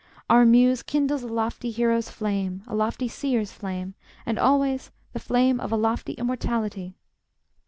Our 0.31 0.47
Muse 0.47 0.81
kindles 0.81 1.21
a 1.21 1.27
lofty 1.27 1.69
hero's 1.69 2.09
flame, 2.09 2.63
a 2.65 2.73
lofty 2.73 3.07
seer's 3.07 3.51
flame, 3.51 3.93
and 4.25 4.39
always 4.39 4.89
the 5.13 5.19
flame 5.19 5.59
of 5.59 5.71
a 5.71 5.77
lofty 5.77 6.13
immortality. 6.13 6.95